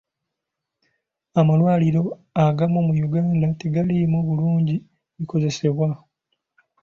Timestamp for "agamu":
2.45-2.79